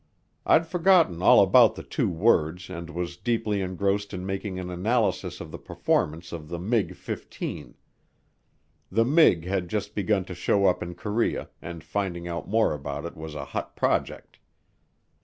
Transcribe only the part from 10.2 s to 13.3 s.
to show up in Korea, and finding out more about it